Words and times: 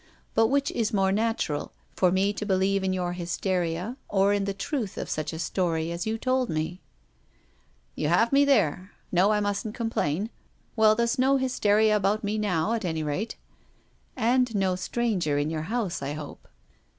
But 0.33 0.47
which 0.47 0.71
is 0.71 0.91
more 0.91 1.11
natural— 1.11 1.73
for 1.95 2.11
me 2.11 2.33
to 2.33 2.43
be 2.43 2.55
lieve 2.55 2.83
in 2.83 2.91
your 2.91 3.13
hysteria 3.13 3.97
or 4.09 4.33
in 4.33 4.45
the 4.45 4.53
truth 4.55 4.97
of 4.97 5.11
such 5.11 5.31
a 5.31 5.37
story 5.37 5.91
as 5.91 6.07
you 6.07 6.17
told 6.17 6.49
me?"" 6.49 6.81
You 7.95 8.07
have 8.07 8.33
me 8.33 8.43
there. 8.43 8.93
No, 9.11 9.29
I 9.31 9.39
mustn't 9.39 9.75
complain. 9.75 10.31
Well, 10.75 10.95
there's 10.95 11.19
no 11.19 11.37
hysteria 11.37 11.95
about 11.95 12.23
me 12.23 12.39
now, 12.39 12.73
at 12.73 12.83
any 12.83 13.03
rate." 13.03 13.35
"And 14.17 14.55
no 14.55 14.75
stranger 14.75 15.37
in 15.37 15.51
your 15.51 15.69
house, 15.69 16.01
I 16.01 16.13
hope." 16.13 16.47